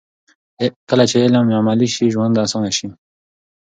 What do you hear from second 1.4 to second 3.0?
عملي شي، ژوند اسانه شي.